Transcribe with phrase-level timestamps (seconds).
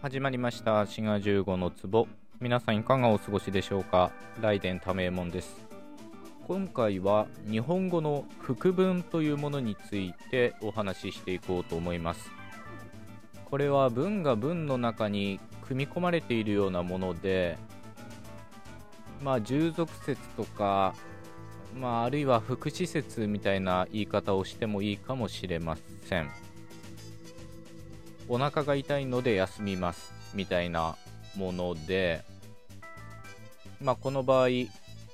[0.00, 0.86] 始まりました。
[0.86, 2.06] 滋賀15の壺。
[2.38, 4.12] 皆さんいかがお過ごしでしょうか？
[4.36, 5.56] 雷電多名門です。
[6.46, 12.30] 今回は日本語の副文というものについてお話ししていこうと思います。
[13.44, 17.58] これは文が文の中に組み込まれているようなもので
[19.20, 20.94] まあ従属説とか
[21.76, 26.30] まあ、あるいは副詞説みたいな言い方をしてもいいかもしれません。
[28.28, 30.96] お腹が痛いので休みますみたいな
[31.36, 32.22] もので、
[33.80, 34.48] まあ、この場合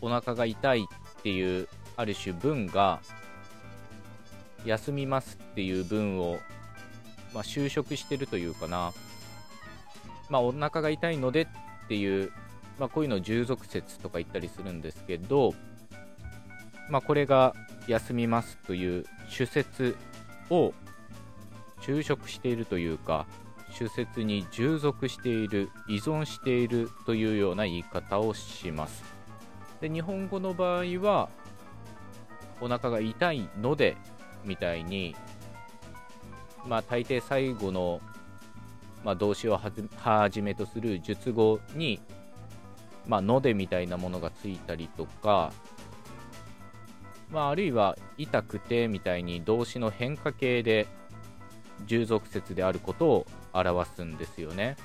[0.00, 3.00] お腹が痛いっていうある種文が
[4.64, 6.38] 休みますっていう文を、
[7.32, 8.92] まあ、就職してるというかな、
[10.28, 11.46] まあ、お腹が痛いのでっ
[11.88, 12.32] ていう、
[12.78, 15.54] まあ、こういうのを従属説とか言ったりするんですけど、
[16.90, 17.54] まあ、これが
[17.86, 19.96] 休みますという主説
[20.50, 20.74] を
[21.88, 23.26] 就職しているというか
[23.70, 29.02] 主説に従属している依存しているというような言い方をします。
[29.80, 31.30] で日本語の場合は
[32.60, 33.96] お腹が痛いので
[34.44, 35.16] みたいに
[36.66, 38.00] まあ大抵最後の、
[39.04, 42.00] まあ、動詞をはじめとする述語に
[43.06, 45.52] まあのでみたいなものがついたりとか
[47.30, 50.86] まあ、あるいは痛くてみたいに動詞の変化形で
[51.86, 54.76] 従属説であることを表すんですよね。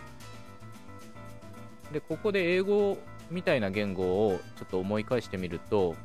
[1.92, 2.98] で、ここで英語
[3.30, 5.96] みたいな言語をちょっと思い返してみると、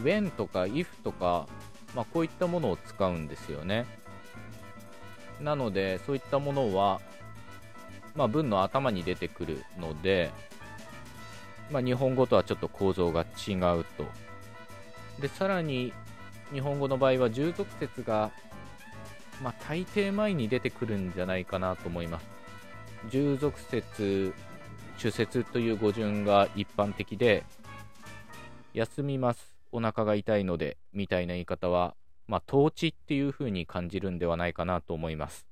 [0.00, 1.46] when とか if とか、
[1.94, 3.86] まあ、こういったものを使うんですよね。
[5.40, 7.00] なので、そういったものは、
[8.14, 10.30] まあ、文の頭に出てくるので、
[11.70, 14.04] まあ、日本語とはちょっと構造が違うと。
[15.20, 15.92] で、さらに、
[16.52, 18.30] 日本語の場合は従属説が
[19.42, 22.26] まあ、大抵前に出てくるんじゃないかなと思います。
[23.10, 24.32] 従属説、
[24.96, 27.44] 主説という語順が一般的で、
[28.72, 31.94] 休みます、お腹が痛いので、みたいな言い方は、
[32.26, 35.46] まあ、統治っていう風に感じるんではないかなと思います。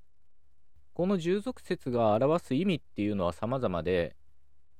[0.94, 4.14] この従属説が表す意味っていうのは様々で、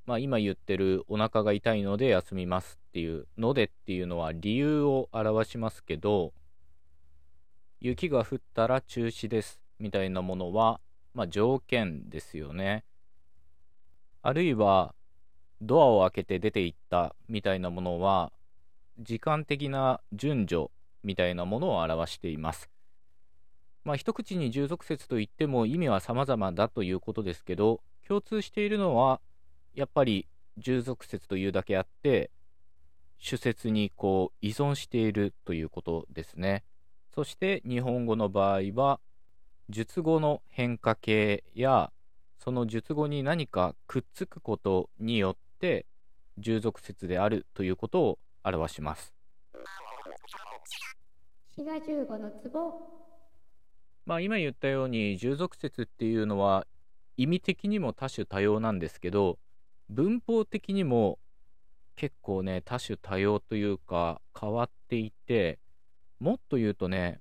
[0.05, 6.33] まあ、今言ってるお腹が痛いので休みますっていうのでっていうのは理由を表しますけど、
[7.85, 10.81] 雪が降ったら中止ですみたいなものは、
[11.15, 12.85] まあ、条件ですよね。
[14.23, 14.95] あるいは
[15.61, 18.31] ドアを開けて出て行ったみたいなものは
[19.01, 20.69] 時間的な順序
[21.03, 22.71] みたいなものを表しています。
[23.85, 29.21] まあ一口に従属説といっても意味は様々だということですけど共通しているのは
[29.75, 32.31] やっぱり従属説というだけあって
[33.19, 36.63] 主説にこう依存しているということですね。
[37.15, 39.01] そして日本語の場合は
[39.69, 41.93] 述語の変化形や
[42.39, 45.87] その述語に何かくっつくことによって
[46.39, 49.15] 従属説であるということを表します。
[54.07, 56.67] まあ今言ったように従属説っていうのは
[57.17, 59.39] 意味的にも多種多様なんですけど
[59.91, 61.19] 文法的にも
[61.95, 65.59] 結構ね多種多様というか変わっていて
[66.23, 67.19] もっと言うとね、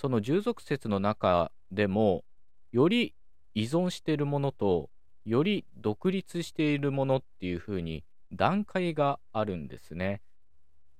[0.00, 2.24] その従属説の中でも、
[2.70, 3.12] より
[3.54, 4.88] 依存しているものと、
[5.24, 10.22] より独立しているものっていう風に段階があるんですね。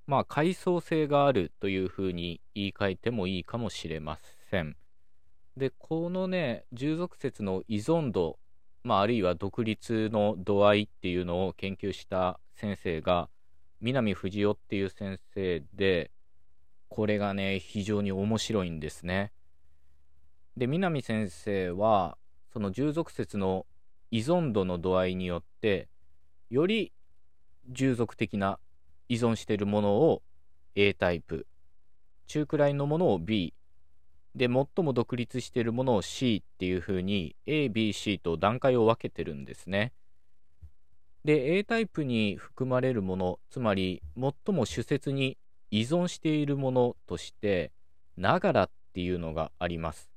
[0.07, 4.17] まあ、階層性があるという風に言い換えてもいいかもしれま
[4.51, 4.75] せん。
[5.55, 8.39] で、このね、従属説の依存度、
[8.83, 13.29] まあ、あるいは独立の度合いっていうのを研究した先生が、
[13.79, 16.11] 南藤夫っていう先生で、
[16.89, 19.31] これがね、非常に面白いんですね。
[20.57, 22.17] で、南先生は、
[22.51, 23.65] その従属説の
[24.11, 25.87] 依存度の度合いによって、
[26.49, 26.91] より
[27.69, 28.59] 従属的な
[29.07, 30.23] 依存しているものを
[30.75, 31.47] A タイプ、
[32.27, 33.53] 中くらいのものを B、
[34.35, 39.93] で、最も独立しているものを C っていう風に A、B、C と段階を分けてるんですね。
[41.25, 45.37] で、A タイプに含まれるもの、つまり最も主説に
[45.71, 47.71] 依存しているものとして、
[48.17, 50.09] ながらっていうのがあります。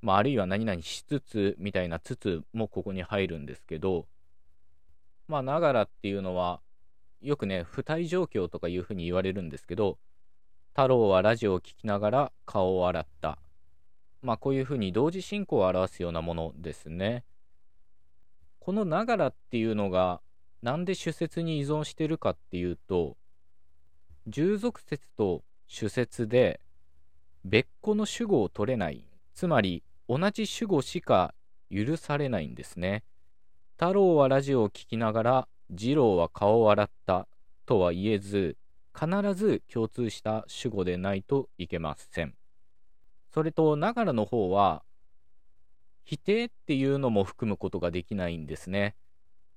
[0.00, 4.06] まあ、あるいは何々しつつみたいなつつもここに入るんですけど、
[5.28, 6.60] まあ、ながらっていうのは、
[7.20, 9.98] よくね、不体状況とかいうふうに言われるんですけど、
[10.70, 13.38] 太郎はラジオを聴きながら顔を洗った。
[14.22, 17.24] まあ、こういうふうに同時進行を表すようなものですね。
[18.58, 20.20] このながらっていうのが、
[20.62, 23.16] なんで主説に依存してるかっていうと、
[24.26, 26.60] 従属説と主説で
[27.44, 29.04] 別個の主語を取れない
[29.34, 31.34] つまり同じ主語しか
[31.70, 33.02] 許されないんですね。
[33.76, 37.26] 太郎はラジオを聞きながら、次郎は顔を洗った
[37.66, 38.56] とは言えず、
[38.94, 42.34] 必ず共通した主語でないといけません。
[43.32, 44.82] それと、ながらの方は、
[46.04, 48.94] 否定っていうのも含むことができないんですね。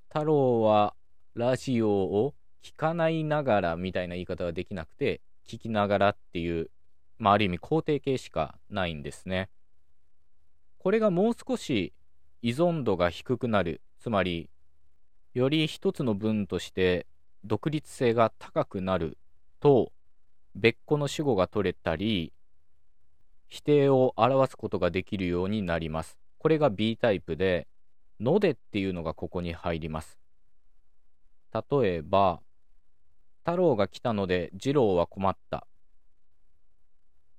[0.08, 0.96] 太郎は
[1.34, 2.34] ラジオを
[2.66, 6.72] 聞かないながらみたいな言い方ができなくて、聞きながらっていう、
[7.20, 9.50] まあ、ある意味肯定形しかないんですね。
[10.80, 11.94] これがもう少し
[12.42, 14.50] 依存度が低くなる、つまり、
[15.36, 17.06] より一つの文として
[17.44, 19.20] 独立性が高くなる
[19.60, 19.92] と、
[20.56, 22.34] 別個の主語が取れたり、
[23.48, 26.18] 否定を表すことができるようになります。
[26.40, 27.68] これが B タイプで、
[28.20, 30.18] のでっていうのがここに入ります。
[31.54, 32.42] 例えば、
[33.45, 35.68] 太郎が来たので次郎は困った。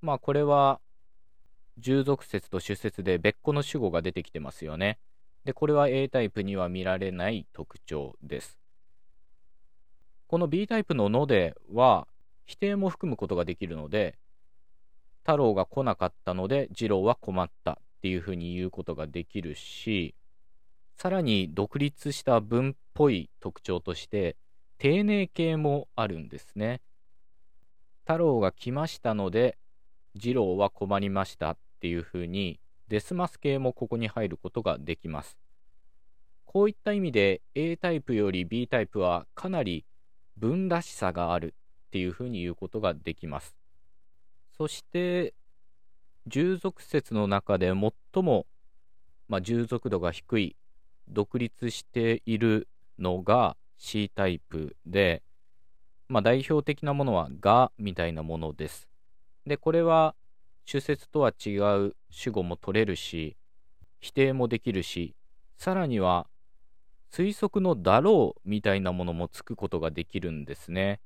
[0.01, 0.79] まあこれは
[1.77, 4.99] 従属説と主説で別個の主語が出てきてますよね。
[5.43, 8.57] で、これは A タイプには見られない特徴です。
[10.27, 12.07] この B タイプののでは
[12.45, 14.17] 否定も含むことができるので、
[15.23, 20.15] 太郎が来なかったので次郎は困ったっていうふうに言うことができるし、
[20.95, 24.37] さらに独立した文っぽい特徴として、
[24.77, 26.81] 丁寧形もあるんですね。
[28.01, 29.57] 太郎が来ましたので、
[30.19, 35.37] 次郎は困りましたっていうふうに、デスマス系もここに入ることができます。
[36.45, 39.85] こういった意味で A タイプより B タイプはかなり
[40.37, 41.53] 文らしさがある
[41.87, 43.55] っていうふうに言うことができます。
[44.57, 45.33] そして、
[46.27, 48.45] 従属説の中で最も、
[49.27, 50.55] まあ、従属度が低い
[51.09, 52.67] 独立している
[52.99, 55.23] のが C タイプで、
[56.09, 58.87] まあ、代表的なものはがみたいなものです。
[59.45, 60.15] で、これは
[60.65, 63.37] 主説とは違う主語も取れるし、
[63.99, 65.15] 否定もできるし、
[65.57, 66.27] さらには
[67.11, 70.99] 推測のだろうみたいなものもつくことができるんですね。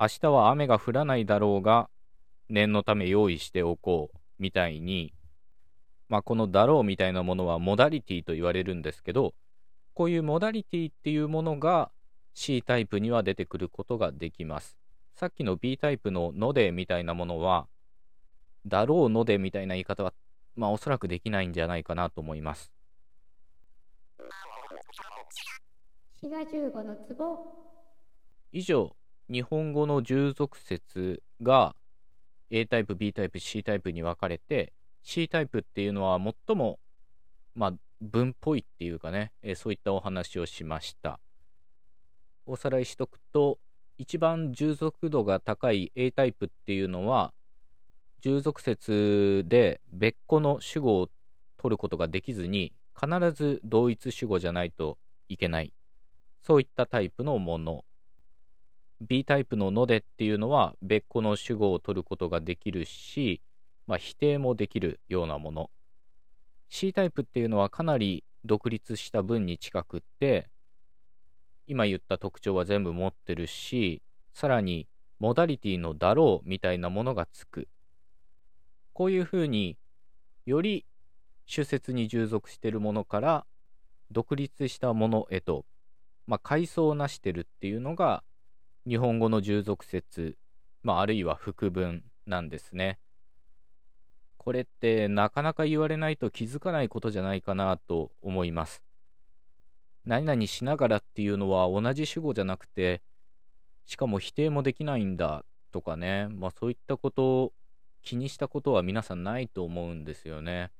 [0.00, 1.88] 明日は雨が降らないだろうが、
[2.48, 5.14] 念のため用意しておこうみたいに、
[6.08, 9.34] まあ、このだろうみたいなものはモダリティと言われるんですけど、
[9.94, 11.90] こういうモダリティっていうものが
[12.34, 14.76] C タイプには出てくることができます。
[15.14, 17.68] さっきの B タイプののでみたいなものは、
[18.66, 20.12] だろうのでみたいな言い方は、
[20.56, 22.72] まあおそらくできないんじゃないかなと思います。
[28.50, 28.96] 以上、
[29.30, 31.76] 日本語の従属説が
[32.50, 36.80] A タイプ、B タイプ、C タイプに分かれて、C タイプっていうのは最も、
[37.54, 37.74] まあ、
[38.04, 41.18] 文っぽいっていうかね、え、そういったお話をしました。
[42.46, 43.58] おさらいしとくと、
[43.96, 47.32] 一番従属度が高い A タイプっていうのは、
[48.20, 51.08] 従属説で別個の主語を
[51.56, 54.98] 取ることができずに、必ず同一主語じゃないと
[55.28, 55.72] いけない。
[56.42, 57.84] そういったタイプのもの。
[59.00, 63.40] B タイプののでっていうのは別個の主語を取ることができるし、
[63.86, 65.70] まあ、否定もできるようなもの。
[66.76, 70.50] C タイプっていうのはかなり独立した文に近くって、
[71.68, 74.88] 今言った特徴は全部持ってるし、さらに
[75.20, 77.68] モダリティのだろうみたいなものがつく。
[78.92, 79.78] こういうふうに
[80.46, 80.84] より
[81.46, 83.46] 主説に従属してるものから
[84.10, 85.64] 独立したものへと、
[86.26, 88.24] まあ、階層をなしてるっていうのが
[88.84, 90.36] 日本語の従属説、
[90.82, 92.98] まあ、あるいは副文なんですね。
[94.44, 98.82] これってなかなか言われないと気づかないことじゃないかなと思います。
[100.04, 103.00] 何々しながらっていうのは同じ主語じゃなくて、
[103.86, 107.52] しかも否定もできないんだとかね、まあそういったことを
[108.02, 110.70] 気にしたことは皆さんないと思うんですよね。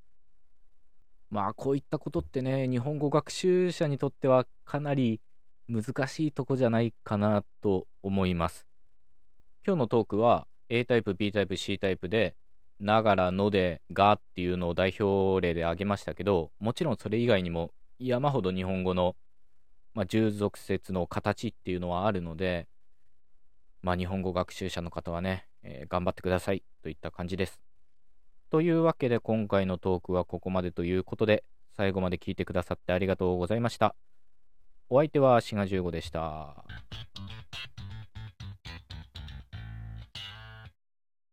[1.31, 5.23] まあこういったことってね、日本語学習者にとってはかなり
[5.69, 8.67] 難しいとこじゃないかなと思います。
[9.67, 12.37] 今日のトークは A タイプ、B タイプ、C タイプで
[12.81, 19.17] ながらのでがっていうのを代表例で挙げましたけど、もちろんそれ以外にも山ほど日本語の、
[19.95, 22.67] まあ、従属説の形っていうのはあるので、
[23.83, 27.61] まあ、日本語学習者の方はね、えー、頑張ってくださいといった感じです。
[28.51, 31.45] というわけで今回のトークはここまでということで、
[31.77, 33.95] 最後まで聞いてくださってありがとうございました。
[34.89, 36.65] お相手は志賀15でした。